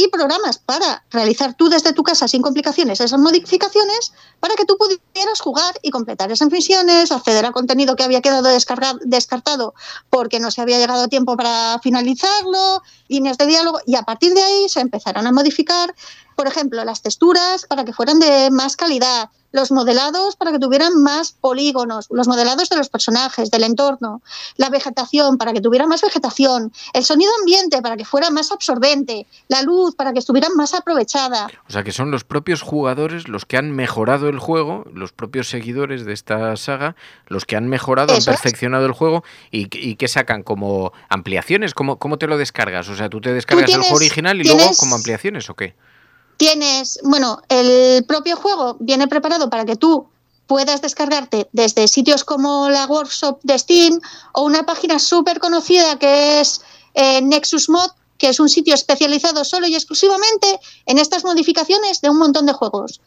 y 0.00 0.08
programas 0.08 0.58
para 0.58 1.04
realizar 1.10 1.54
tú 1.54 1.68
desde 1.68 1.92
tu 1.92 2.02
casa 2.02 2.26
sin 2.26 2.40
complicaciones 2.40 3.00
esas 3.00 3.20
modificaciones 3.20 4.12
para 4.40 4.54
que 4.54 4.64
tú 4.64 4.78
pudieras 4.78 5.40
jugar 5.40 5.74
y 5.82 5.90
completar 5.90 6.32
esas 6.32 6.50
misiones, 6.50 7.12
acceder 7.12 7.44
a 7.44 7.52
contenido 7.52 7.96
que 7.96 8.02
había 8.02 8.22
quedado 8.22 8.48
descartado 9.04 9.74
porque 10.08 10.40
no 10.40 10.50
se 10.50 10.62
había 10.62 10.78
llegado 10.78 11.04
a 11.04 11.08
tiempo 11.08 11.36
para 11.36 11.78
finalizarlo, 11.82 12.82
líneas 13.08 13.36
de 13.36 13.46
diálogo 13.46 13.80
y 13.86 13.96
a 13.96 14.02
partir 14.02 14.32
de 14.32 14.42
ahí 14.42 14.68
se 14.68 14.80
empezaron 14.80 15.26
a 15.26 15.32
modificar, 15.32 15.94
por 16.34 16.46
ejemplo, 16.46 16.82
las 16.84 17.02
texturas 17.02 17.66
para 17.66 17.84
que 17.84 17.92
fueran 17.92 18.18
de 18.18 18.50
más 18.50 18.76
calidad, 18.76 19.28
los 19.52 19.70
modelados 19.70 20.36
para 20.36 20.52
que 20.52 20.58
tuvieran 20.58 21.02
más 21.02 21.32
polígonos, 21.32 22.06
los 22.10 22.28
modelados 22.28 22.68
de 22.68 22.76
los 22.76 22.88
personajes, 22.88 23.50
del 23.50 23.64
entorno, 23.64 24.22
la 24.56 24.70
vegetación 24.70 25.38
para 25.38 25.52
que 25.52 25.60
tuviera 25.60 25.86
más 25.86 26.02
vegetación, 26.02 26.72
el 26.92 27.04
sonido 27.04 27.30
ambiente 27.40 27.82
para 27.82 27.96
que 27.96 28.04
fuera 28.04 28.30
más 28.30 28.52
absorbente, 28.52 29.26
la 29.48 29.62
luz 29.62 29.94
para 29.94 30.12
que 30.12 30.18
estuviera 30.18 30.48
más 30.54 30.74
aprovechada. 30.74 31.48
O 31.68 31.72
sea 31.72 31.82
que 31.82 31.92
son 31.92 32.10
los 32.10 32.24
propios 32.24 32.62
jugadores 32.62 33.28
los 33.28 33.44
que 33.44 33.56
han 33.56 33.72
mejorado 33.72 34.28
el 34.28 34.38
juego, 34.38 34.84
los 34.92 35.12
propios 35.12 35.48
seguidores 35.48 36.04
de 36.04 36.12
esta 36.12 36.56
saga, 36.56 36.96
los 37.26 37.44
que 37.44 37.56
han 37.56 37.68
mejorado, 37.68 38.14
Eso 38.14 38.30
han 38.30 38.36
perfeccionado 38.36 38.84
es. 38.84 38.88
el 38.88 38.94
juego 38.94 39.24
y, 39.50 39.68
y, 39.76 39.96
que 39.96 40.08
sacan 40.08 40.42
como 40.42 40.92
ampliaciones, 41.08 41.74
¿Cómo, 41.74 41.98
¿cómo 41.98 42.18
te 42.18 42.26
lo 42.26 42.36
descargas? 42.36 42.88
O 42.88 42.96
sea, 42.96 43.08
tú 43.08 43.20
te 43.20 43.32
descargas 43.32 43.64
¿Tú 43.64 43.66
tienes, 43.66 43.86
el 43.86 43.90
juego 43.90 43.96
original 43.96 44.40
y 44.40 44.42
tienes... 44.42 44.62
luego 44.62 44.76
como 44.76 44.94
ampliaciones 44.94 45.48
o 45.50 45.54
qué? 45.54 45.74
Tienes, 46.40 46.98
bueno, 47.04 47.42
el 47.50 48.02
propio 48.06 48.34
juego 48.34 48.78
viene 48.80 49.06
preparado 49.06 49.50
para 49.50 49.66
que 49.66 49.76
tú 49.76 50.06
puedas 50.46 50.80
descargarte 50.80 51.50
desde 51.52 51.86
sitios 51.86 52.24
como 52.24 52.70
la 52.70 52.86
Workshop 52.86 53.40
de 53.42 53.58
Steam 53.58 54.00
o 54.32 54.44
una 54.44 54.64
página 54.64 54.98
súper 54.98 55.38
conocida 55.38 55.98
que 55.98 56.40
es 56.40 56.62
eh, 56.94 57.20
Nexus 57.20 57.68
Mod, 57.68 57.90
que 58.16 58.30
es 58.30 58.40
un 58.40 58.48
sitio 58.48 58.72
especializado 58.72 59.44
solo 59.44 59.66
y 59.66 59.74
exclusivamente 59.74 60.58
en 60.86 60.96
estas 60.96 61.24
modificaciones 61.24 62.00
de 62.00 62.08
un 62.08 62.18
montón 62.18 62.46
de 62.46 62.54
juegos. 62.54 63.02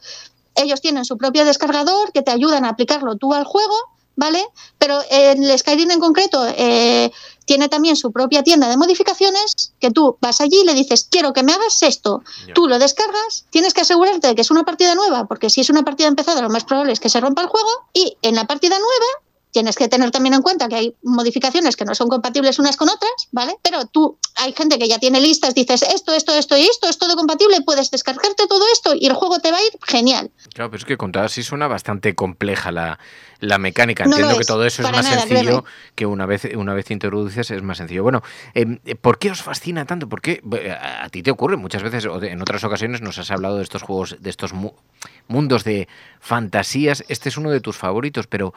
Ellos 0.54 0.80
tienen 0.80 1.04
su 1.04 1.18
propio 1.18 1.44
descargador 1.44 2.12
que 2.12 2.22
te 2.22 2.30
ayudan 2.30 2.66
a 2.66 2.70
aplicarlo 2.70 3.16
tú 3.16 3.34
al 3.34 3.46
juego, 3.46 3.76
¿vale? 4.16 4.46
Pero 4.78 5.00
en 5.10 5.44
el 5.44 5.58
Skyrim 5.58 5.92
en 5.92 6.00
concreto 6.00 6.46
eh, 6.48 7.12
tiene 7.46 7.70
también 7.70 7.96
su 7.96 8.12
propia 8.12 8.44
tienda 8.44 8.70
de 8.70 8.78
modificaciones 8.78 9.74
que 9.80 9.92
tú 9.92 10.18
vas 10.22 10.42
allí 10.42 10.62
y 10.62 10.66
le 10.66 10.74
dices, 10.74 11.08
quiero 11.10 11.34
que 11.34 11.44
me 11.44 11.54
hagas 11.54 11.82
esto. 11.84 12.24
Tú 12.54 12.68
lo 12.68 12.80
descargas, 12.80 13.46
tienes 13.50 13.74
que 13.74 13.82
asegurarte 13.82 14.28
de 14.28 14.36
que 14.36 14.42
es 14.42 14.52
una 14.52 14.64
partida 14.64 14.96
nueva, 14.96 15.26
porque 15.26 15.50
si 15.50 15.62
es 15.62 15.70
una 15.70 15.84
partida 15.84 16.08
empezada 16.08 16.42
lo 16.42 16.50
más 16.50 16.64
probable 16.64 16.94
es 16.94 17.00
que 17.00 17.10
se 17.10 17.20
rompa 17.20 17.42
el 17.42 17.48
juego 17.48 17.70
y 17.94 18.18
en 18.22 18.36
la 18.36 18.46
partida 18.46 18.78
nueva 18.78 19.23
tienes 19.54 19.76
que 19.78 19.88
tener 19.88 20.12
también 20.12 20.34
en 20.34 20.42
cuenta 20.42 20.68
que 20.68 20.76
hay 20.76 20.96
modificaciones 21.04 21.78
que 21.78 21.86
no 21.86 21.96
son 21.96 22.10
compatibles 22.10 22.60
unas 22.60 22.76
con 22.76 22.90
otras, 22.90 23.30
¿vale? 23.32 23.56
Pero 23.62 23.86
tú, 23.86 24.18
hay 24.36 24.52
gente 24.54 24.78
que 24.80 24.88
ya 24.88 25.00
tiene 25.00 25.22
listas, 25.22 25.54
dices 25.54 25.84
esto, 25.84 26.12
esto, 26.14 26.34
esto 26.34 26.58
y 26.58 26.64
esto, 26.64 26.90
es 26.90 26.98
todo 26.98 27.16
compatible, 27.16 27.62
puedes 27.62 27.92
descargarte 27.92 28.48
todo 28.48 28.66
esto 28.74 28.94
y 29.00 29.06
el 29.06 29.14
juego 29.14 29.40
te 29.40 29.52
va 29.52 29.58
a 29.58 29.62
ir 29.62 29.72
genial. 29.86 30.32
Claro, 30.54 30.72
pero 30.72 30.82
es 30.82 30.86
que 30.86 30.98
contada 30.98 31.28
así 31.28 31.44
suena 31.44 31.68
bastante 31.68 32.16
compleja 32.16 32.72
la, 32.72 33.00
la 33.44 33.58
mecánica. 33.58 34.06
Entiendo 34.06 34.38
que 34.38 34.46
todo 34.46 34.66
eso 34.66 34.82
es 34.84 34.92
más 34.92 35.06
sencillo 35.06 35.66
que 35.96 36.06
una 36.06 36.26
vez, 36.26 36.46
una 36.56 36.74
vez 36.74 36.90
introduces 36.92 37.52
es 37.52 37.62
más 37.62 37.78
sencillo. 37.78 38.04
Bueno, 38.04 38.24
em, 38.54 38.80
¿por 39.02 39.20
qué 39.20 39.32
os 39.32 39.42
fascina 39.42 39.86
tanto? 39.86 40.08
¿Por 40.08 40.22
qué 40.22 40.42
a, 40.80 41.10
ti 41.10 41.22
te 41.22 41.32
ocurre 41.32 41.58
muchas 41.58 41.84
veces, 41.84 42.06
o 42.06 42.22
en 42.24 42.42
otras 42.42 42.64
ocasiones 42.64 43.02
nos 43.02 43.18
has 43.20 43.32
hablado 43.32 43.58
de 43.58 43.64
estos 43.64 43.84
juegos, 43.84 44.18
de 44.20 44.30
estos 44.30 44.54
mundos 45.28 45.64
de 45.64 45.88
fantasías? 46.20 47.04
Este 47.10 47.30
es 47.30 47.38
uno 47.38 47.52
de 47.52 47.60
tus 47.60 47.78
favoritos, 47.78 48.28
pero 48.28 48.54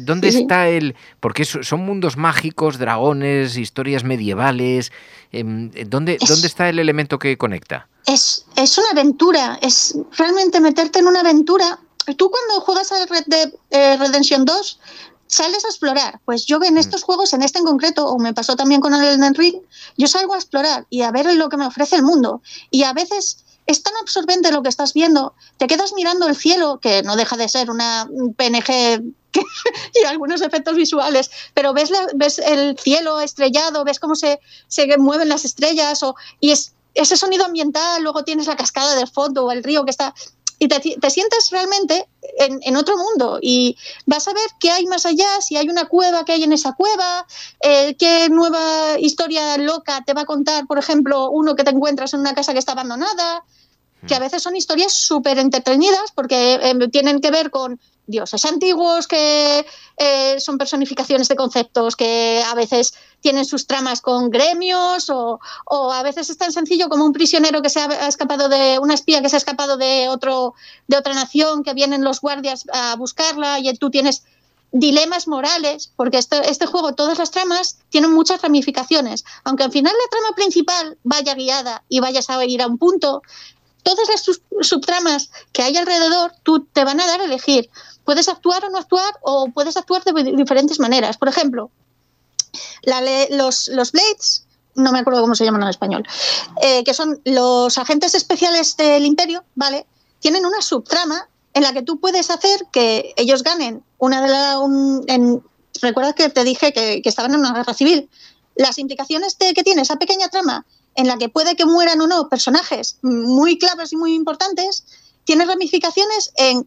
¿dónde 0.00 0.28
está 0.28 0.68
el...? 0.68 0.94
Porque 1.20 1.44
son 1.44 1.80
mundos 1.80 2.16
mágicos, 2.16 2.78
dragones, 2.78 3.56
historias 3.56 4.04
medievales. 4.04 4.92
Em, 5.32 5.70
¿dónde, 5.86 6.18
¿Dónde 6.26 6.46
está 6.46 6.68
el 6.68 6.78
elemento 6.78 7.18
que 7.18 7.36
conecta? 7.36 7.88
Es, 8.06 8.46
es 8.56 8.78
una 8.78 8.90
aventura, 8.90 9.58
es 9.62 9.96
realmente 10.16 10.60
meterte 10.60 10.98
en 10.98 11.06
una 11.06 11.20
aventura 11.20 11.78
tú 12.16 12.30
cuando 12.30 12.64
juegas 12.64 12.92
a 12.92 13.06
Red 13.06 13.24
Dead 13.26 13.52
eh, 13.70 13.96
Redemption 13.96 14.44
2 14.44 14.80
sales 15.26 15.64
a 15.64 15.68
explorar. 15.68 16.20
Pues 16.24 16.44
yo 16.46 16.58
en 16.62 16.74
mm. 16.74 16.78
estos 16.78 17.02
juegos, 17.04 17.32
en 17.32 17.42
este 17.42 17.60
en 17.60 17.64
concreto, 17.64 18.06
o 18.06 18.18
me 18.18 18.34
pasó 18.34 18.56
también 18.56 18.80
con 18.80 18.94
el 18.94 19.04
Elden 19.04 19.34
Ring, 19.34 19.56
yo 19.96 20.08
salgo 20.08 20.34
a 20.34 20.36
explorar 20.36 20.86
y 20.90 21.02
a 21.02 21.12
ver 21.12 21.32
lo 21.36 21.48
que 21.48 21.56
me 21.56 21.66
ofrece 21.66 21.96
el 21.96 22.02
mundo. 22.02 22.42
Y 22.70 22.82
a 22.82 22.92
veces 22.92 23.44
es 23.66 23.82
tan 23.82 23.96
absorbente 23.96 24.50
lo 24.50 24.62
que 24.62 24.68
estás 24.68 24.94
viendo, 24.94 25.34
te 25.58 25.66
quedas 25.66 25.92
mirando 25.94 26.26
el 26.26 26.36
cielo, 26.36 26.78
que 26.80 27.02
no 27.02 27.16
deja 27.16 27.36
de 27.36 27.48
ser 27.48 27.70
una 27.70 28.08
PNG 28.36 29.02
y 29.94 30.04
algunos 30.06 30.42
efectos 30.42 30.74
visuales, 30.74 31.30
pero 31.54 31.72
ves, 31.72 31.90
ves 32.14 32.38
el 32.38 32.78
cielo 32.78 33.20
estrellado, 33.20 33.84
ves 33.84 34.00
cómo 34.00 34.16
se, 34.16 34.40
se 34.66 34.96
mueven 34.98 35.28
las 35.28 35.44
estrellas, 35.44 36.02
o, 36.02 36.16
y 36.40 36.50
es 36.50 36.74
ese 36.94 37.16
sonido 37.16 37.44
ambiental, 37.44 38.02
luego 38.02 38.24
tienes 38.24 38.48
la 38.48 38.56
cascada 38.56 38.96
del 38.96 39.08
fondo 39.08 39.44
o 39.44 39.52
el 39.52 39.62
río 39.62 39.84
que 39.84 39.90
está 39.90 40.14
y 40.60 40.68
te, 40.68 41.10
sientes 41.10 41.50
realmente 41.50 42.06
en, 42.40 42.76
otro 42.76 42.96
mundo. 42.96 43.38
Y 43.40 43.76
vas 44.06 44.26
a 44.28 44.32
ver 44.32 44.48
qué 44.58 44.70
hay 44.70 44.86
más 44.86 45.06
allá, 45.06 45.40
si 45.40 45.56
hay 45.56 45.68
una 45.68 45.86
cueva, 45.86 46.24
qué 46.24 46.32
hay 46.32 46.44
en 46.44 46.52
esa 46.52 46.72
cueva, 46.72 47.26
eh, 47.60 47.94
qué 47.98 48.28
nueva 48.30 48.98
historia 48.98 49.56
loca 49.58 50.02
te 50.04 50.14
va 50.14 50.22
a 50.22 50.26
contar, 50.26 50.66
por 50.66 50.78
ejemplo, 50.78 51.30
uno 51.30 51.54
que 51.54 51.64
te 51.64 51.70
encuentras 51.70 52.14
en 52.14 52.20
una 52.20 52.34
casa 52.34 52.52
que 52.52 52.58
está 52.58 52.72
abandonada, 52.72 53.44
que 54.06 54.14
a 54.14 54.18
mm. 54.18 54.22
veces 54.22 54.42
son 54.42 54.56
historias 54.56 54.92
súper 54.92 55.38
entretenidas 55.38 56.12
porque 56.14 56.54
eh, 56.54 56.88
tienen 56.90 57.20
que 57.20 57.30
ver 57.30 57.50
con 57.50 57.80
dioses 58.06 58.44
antiguos 58.44 59.06
que 59.06 59.64
eh, 59.96 60.40
son 60.40 60.58
personificaciones 60.58 61.28
de 61.28 61.36
conceptos 61.36 61.96
que 61.96 62.42
a 62.44 62.54
veces 62.54 62.94
tienen 63.20 63.44
sus 63.44 63.66
tramas 63.66 64.00
con 64.00 64.30
gremios 64.30 65.10
o, 65.10 65.38
a 65.92 66.02
veces 66.02 66.28
es 66.28 66.38
tan 66.38 66.52
sencillo 66.52 66.88
como 66.88 67.04
un 67.04 67.12
prisionero 67.12 67.62
que 67.62 67.70
se 67.70 67.80
ha 67.80 68.08
escapado 68.08 68.48
de 68.48 68.78
una 68.80 68.94
espía 68.94 69.22
que 69.22 69.28
se 69.28 69.36
ha 69.36 69.38
escapado 69.38 69.76
de 69.76 70.08
otro 70.08 70.54
de 70.88 70.96
otra 70.96 71.14
nación 71.14 71.62
que 71.62 71.74
vienen 71.74 72.02
los 72.02 72.20
guardias 72.20 72.64
a 72.72 72.96
buscarla 72.96 73.60
y 73.60 73.72
tú 73.74 73.90
tienes 73.90 74.24
dilemas 74.72 75.26
morales, 75.26 75.92
porque 75.96 76.18
este, 76.18 76.48
este 76.48 76.66
juego, 76.66 76.94
todas 76.94 77.18
las 77.18 77.30
tramas 77.30 77.78
tienen 77.88 78.12
muchas 78.12 78.40
ramificaciones. 78.40 79.24
Aunque 79.44 79.64
al 79.64 79.72
final 79.72 79.92
la 79.92 80.10
trama 80.10 80.34
principal 80.36 80.98
vaya 81.02 81.34
guiada 81.34 81.82
y 81.88 82.00
vayas 82.00 82.30
a 82.30 82.44
ir 82.44 82.62
a 82.62 82.66
un 82.66 82.78
punto, 82.78 83.22
todas 83.82 84.08
las 84.08 84.24
subtramas 84.66 85.30
que 85.52 85.62
hay 85.62 85.76
alrededor, 85.76 86.32
tú 86.42 86.64
te 86.64 86.84
van 86.84 87.00
a 87.00 87.06
dar 87.06 87.20
a 87.20 87.24
elegir 87.24 87.70
puedes 88.10 88.28
actuar 88.28 88.64
o 88.64 88.70
no 88.70 88.78
actuar 88.78 89.14
o 89.22 89.48
puedes 89.54 89.76
actuar 89.76 90.02
de 90.02 90.12
diferentes 90.36 90.80
maneras. 90.80 91.16
Por 91.16 91.28
ejemplo, 91.28 91.70
los, 93.30 93.68
los 93.68 93.92
Blades, 93.92 94.46
no 94.74 94.90
me 94.90 94.98
acuerdo 94.98 95.20
cómo 95.20 95.36
se 95.36 95.44
llaman 95.44 95.62
en 95.62 95.68
español, 95.68 96.04
eh, 96.60 96.82
que 96.82 96.92
son 96.92 97.20
los 97.24 97.78
agentes 97.78 98.14
especiales 98.14 98.76
del 98.76 99.06
imperio, 99.06 99.44
¿vale? 99.54 99.86
Tienen 100.18 100.44
una 100.44 100.60
subtrama 100.60 101.28
en 101.54 101.62
la 101.62 101.72
que 101.72 101.82
tú 101.82 102.00
puedes 102.00 102.30
hacer 102.30 102.66
que 102.72 103.14
ellos 103.16 103.44
ganen 103.44 103.84
una 103.98 104.22
de 104.22 104.28
la... 104.28 104.60
Recuerda 105.80 106.12
que 106.12 106.28
te 106.30 106.42
dije 106.42 106.72
que, 106.72 107.00
estaban 107.04 107.32
en 107.32 107.38
una 107.38 107.52
guerra 107.52 107.74
civil. 107.74 108.10
Las 108.56 108.78
implicaciones 108.78 109.38
de, 109.38 109.54
que 109.54 109.62
tiene 109.62 109.82
esa 109.82 109.96
pequeña 109.96 110.28
trama 110.28 110.66
en 110.94 111.06
la 111.06 111.16
que 111.18 111.28
puede 111.28 111.56
que 111.56 111.66
mueran 111.66 112.00
o 112.00 112.06
no 112.06 112.28
personajes 112.28 112.98
muy 113.02 113.58
claves 113.58 113.92
y 113.92 113.96
muy 113.96 114.14
importantes, 114.14 114.84
tiene 115.24 115.44
ramificaciones 115.44 116.32
en 116.36 116.66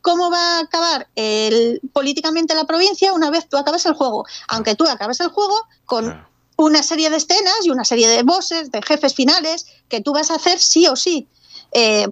cómo 0.00 0.30
va 0.30 0.58
a 0.58 0.60
acabar 0.60 1.08
el, 1.14 1.80
políticamente 1.92 2.54
la 2.54 2.64
provincia 2.64 3.12
una 3.12 3.30
vez 3.30 3.48
tú 3.48 3.56
acabes 3.56 3.86
el 3.86 3.94
juego. 3.94 4.26
Aunque 4.48 4.74
tú 4.74 4.86
acabes 4.86 5.20
el 5.20 5.28
juego 5.28 5.54
con 5.86 6.26
una 6.56 6.82
serie 6.82 7.08
de 7.10 7.16
escenas 7.16 7.64
y 7.64 7.70
una 7.70 7.84
serie 7.84 8.08
de 8.08 8.22
bosses, 8.22 8.70
de 8.70 8.82
jefes 8.82 9.14
finales, 9.14 9.66
que 9.88 10.00
tú 10.00 10.12
vas 10.12 10.30
a 10.30 10.34
hacer 10.34 10.58
sí 10.58 10.86
o 10.88 10.96
sí. 10.96 11.28
Eh, 11.72 12.08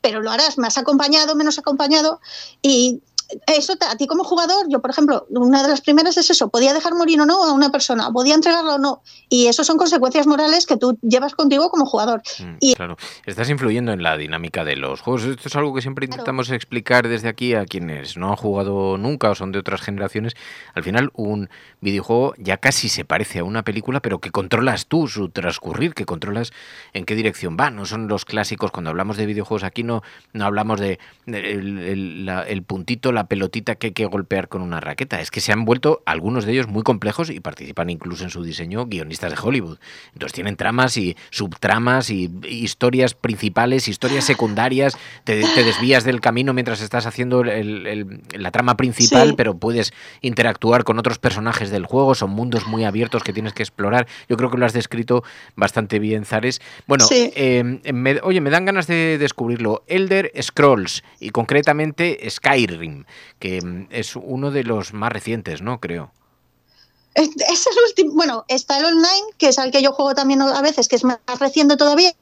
pero 0.00 0.20
lo 0.20 0.30
harás 0.30 0.56
más 0.58 0.78
acompañado, 0.78 1.34
menos 1.34 1.58
acompañado. 1.58 2.20
Y 2.62 3.02
eso 3.46 3.74
a 3.88 3.96
ti 3.96 4.06
como 4.06 4.24
jugador, 4.24 4.66
yo 4.68 4.80
por 4.80 4.90
ejemplo, 4.90 5.26
una 5.30 5.62
de 5.62 5.68
las 5.68 5.80
primeras 5.80 6.16
es 6.16 6.30
eso, 6.30 6.48
podía 6.48 6.72
dejar 6.72 6.94
morir 6.94 7.20
o 7.20 7.26
no 7.26 7.44
a 7.44 7.52
una 7.52 7.70
persona, 7.70 8.10
podía 8.12 8.34
entregarlo 8.34 8.74
o 8.74 8.78
no, 8.78 9.02
y 9.28 9.46
eso 9.46 9.64
son 9.64 9.76
consecuencias 9.76 10.26
morales 10.26 10.66
que 10.66 10.76
tú 10.76 10.98
llevas 11.02 11.34
contigo 11.34 11.70
como 11.70 11.86
jugador. 11.86 12.22
Mm, 12.38 12.56
y 12.60 12.74
claro, 12.74 12.96
estás 13.26 13.48
influyendo 13.50 13.92
en 13.92 14.02
la 14.02 14.16
dinámica 14.16 14.64
de 14.64 14.76
los 14.76 15.00
juegos. 15.00 15.24
Esto 15.24 15.48
es 15.48 15.56
algo 15.56 15.74
que 15.74 15.82
siempre 15.82 16.06
intentamos 16.06 16.50
explicar 16.50 17.08
desde 17.08 17.28
aquí 17.28 17.54
a 17.54 17.64
quienes 17.66 18.16
no 18.16 18.30
han 18.30 18.36
jugado 18.36 18.96
nunca 18.98 19.30
o 19.30 19.34
son 19.34 19.52
de 19.52 19.58
otras 19.58 19.80
generaciones. 19.80 20.34
Al 20.74 20.82
final, 20.82 21.10
un 21.14 21.50
videojuego 21.80 22.34
ya 22.38 22.58
casi 22.58 22.88
se 22.88 23.04
parece 23.04 23.40
a 23.40 23.44
una 23.44 23.62
película, 23.62 24.00
pero 24.00 24.20
que 24.20 24.30
controlas 24.30 24.86
tú 24.86 25.08
su 25.08 25.28
transcurrir, 25.30 25.94
que 25.94 26.04
controlas 26.04 26.52
en 26.92 27.04
qué 27.04 27.14
dirección 27.14 27.56
va. 27.58 27.70
No 27.70 27.86
son 27.86 28.08
los 28.08 28.24
clásicos, 28.24 28.70
cuando 28.70 28.90
hablamos 28.90 29.16
de 29.16 29.26
videojuegos 29.26 29.64
aquí 29.64 29.82
no, 29.82 30.02
no 30.32 30.44
hablamos 30.44 30.80
de, 30.80 30.98
el, 31.26 32.62
puntito, 32.66 33.12
la 33.12 33.19
pelotita 33.26 33.74
que 33.74 33.88
hay 33.88 33.92
que 33.92 34.06
golpear 34.06 34.48
con 34.48 34.62
una 34.62 34.80
raqueta. 34.80 35.20
Es 35.20 35.30
que 35.30 35.40
se 35.40 35.52
han 35.52 35.64
vuelto 35.64 36.02
algunos 36.06 36.44
de 36.44 36.52
ellos 36.52 36.68
muy 36.68 36.82
complejos 36.82 37.30
y 37.30 37.40
participan 37.40 37.90
incluso 37.90 38.24
en 38.24 38.30
su 38.30 38.42
diseño 38.42 38.86
guionistas 38.86 39.32
de 39.32 39.38
Hollywood. 39.40 39.78
Entonces 40.12 40.32
tienen 40.34 40.56
tramas 40.56 40.96
y 40.96 41.16
subtramas 41.30 42.10
y 42.10 42.30
historias 42.48 43.14
principales, 43.14 43.88
historias 43.88 44.24
secundarias. 44.24 44.96
Te, 45.24 45.36
desvías 45.36 46.04
del 46.04 46.20
camino 46.20 46.52
mientras 46.52 46.80
estás 46.80 47.06
haciendo 47.06 47.44
la 47.44 48.50
trama 48.50 48.76
principal, 48.76 49.34
pero 49.36 49.56
puedes 49.56 49.92
interactuar 50.20 50.84
con 50.84 50.98
otros 50.98 51.18
personajes 51.18 51.70
del 51.70 51.86
juego, 51.86 52.14
son 52.14 52.30
mundos 52.30 52.66
muy 52.66 52.84
abiertos 52.84 53.22
que 53.22 53.32
tienes 53.32 53.52
que 53.52 53.62
explorar. 53.62 54.06
Yo 54.28 54.36
creo 54.36 54.50
que 54.50 54.58
lo 54.58 54.66
has 54.66 54.72
descrito 54.72 55.22
bastante 55.56 55.98
bien, 55.98 56.24
Zares. 56.24 56.60
Bueno, 56.86 57.06
em, 57.10 57.80
oye, 58.22 58.40
me 58.40 58.50
dan 58.50 58.64
ganas 58.64 58.86
de 58.86 59.18
descubrirlo. 59.18 59.84
Elder 59.86 60.32
Scrolls 60.40 61.02
y 61.18 61.30
concretamente 61.30 62.18
Skyrim, 62.28 63.04
que 63.38 63.58
em, 63.58 63.86
es 63.90 64.16
uno 64.16 64.50
de 64.50 64.64
los 64.64 64.92
más 64.92 65.12
recientes, 65.12 65.62
¿no? 65.62 65.80
Creo. 65.80 66.12
Es 67.14 67.66
el 67.66 67.82
último. 67.88 68.14
Bueno, 68.14 68.44
está 68.48 68.78
el 68.78 68.84
online, 68.84 69.32
que 69.36 69.48
es 69.48 69.58
al 69.58 69.70
que 69.70 69.82
yo 69.82 69.92
juego 69.92 70.14
también 70.14 70.40
a 70.42 70.62
veces, 70.62 70.88
que 70.88 70.96
es 70.96 71.04
más 71.04 71.18
reciente 71.38 71.76
todavía, 71.76 72.14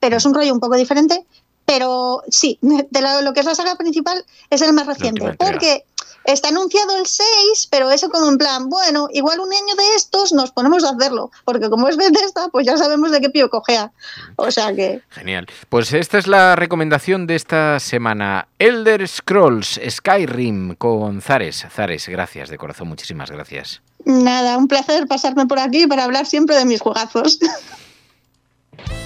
pero 0.00 0.16
es 0.16 0.24
un 0.24 0.34
rollo 0.34 0.52
un 0.52 0.60
poco 0.60 0.76
diferente. 0.76 1.24
Pero 1.64 2.22
sí, 2.28 2.58
de 2.62 3.22
lo 3.22 3.32
que 3.32 3.40
es 3.40 3.46
la 3.46 3.54
saga 3.54 3.76
principal 3.76 4.24
es 4.50 4.62
el 4.62 4.72
más 4.72 4.86
reciente. 4.86 5.34
Porque 5.34 5.84
Está 6.26 6.48
anunciado 6.48 6.96
el 6.96 7.06
6, 7.06 7.68
pero 7.70 7.90
eso 7.90 8.10
como 8.10 8.28
en 8.28 8.36
plan, 8.36 8.68
bueno, 8.68 9.08
igual 9.12 9.38
un 9.38 9.52
año 9.52 9.74
de 9.76 9.94
estos 9.94 10.32
nos 10.32 10.50
ponemos 10.50 10.84
a 10.84 10.90
hacerlo, 10.90 11.30
porque 11.44 11.70
como 11.70 11.88
es 11.88 11.96
Bethesda, 11.96 12.48
pues 12.48 12.66
ya 12.66 12.76
sabemos 12.76 13.12
de 13.12 13.20
qué 13.20 13.30
pío 13.30 13.48
cogea. 13.48 13.92
O 14.34 14.50
sea 14.50 14.74
que... 14.74 15.02
Genial. 15.10 15.46
Pues 15.68 15.92
esta 15.92 16.18
es 16.18 16.26
la 16.26 16.56
recomendación 16.56 17.26
de 17.28 17.36
esta 17.36 17.78
semana. 17.78 18.48
Elder 18.58 19.06
Scrolls 19.06 19.80
Skyrim 19.88 20.74
con 20.74 21.22
Zares. 21.22 21.64
Zares, 21.70 22.08
gracias 22.08 22.48
de 22.48 22.58
corazón, 22.58 22.88
muchísimas 22.88 23.30
gracias. 23.30 23.80
Nada, 24.04 24.58
un 24.58 24.68
placer 24.68 25.06
pasarme 25.06 25.46
por 25.46 25.60
aquí 25.60 25.86
para 25.86 26.04
hablar 26.04 26.26
siempre 26.26 26.56
de 26.56 26.64
mis 26.64 26.80
juegazos. 26.80 27.38